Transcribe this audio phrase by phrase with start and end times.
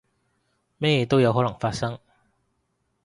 [0.79, 1.99] 咩都有可能發生